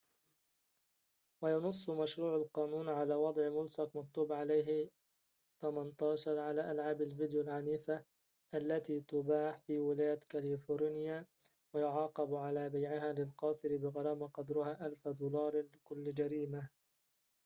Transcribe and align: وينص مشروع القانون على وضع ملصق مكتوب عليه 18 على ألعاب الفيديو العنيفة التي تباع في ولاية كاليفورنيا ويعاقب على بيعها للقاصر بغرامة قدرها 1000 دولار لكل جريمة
وينص 1.41 1.89
مشروع 1.89 2.35
القانون 2.35 2.89
على 2.89 3.15
وضع 3.15 3.49
ملصق 3.49 3.97
مكتوب 3.97 4.31
عليه 4.31 4.89
18 5.61 6.39
على 6.39 6.71
ألعاب 6.71 7.01
الفيديو 7.01 7.41
العنيفة 7.41 8.03
التي 8.53 9.01
تباع 9.01 9.57
في 9.67 9.79
ولاية 9.79 10.19
كاليفورنيا 10.29 11.25
ويعاقب 11.73 12.33
على 12.35 12.69
بيعها 12.69 13.13
للقاصر 13.13 13.77
بغرامة 13.77 14.27
قدرها 14.27 14.85
1000 14.85 15.07
دولار 15.07 15.61
لكل 15.61 16.03
جريمة 16.03 16.69